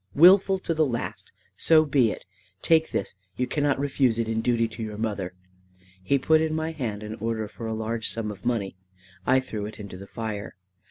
[0.15, 1.31] "Wilful to the last.
[1.55, 2.25] So be it.
[2.63, 5.35] Take this; you cannot refuse it in duty to your mother."
[6.01, 8.75] He put in my hand an order for a large sum of money.
[9.27, 10.55] I threw it into the fire.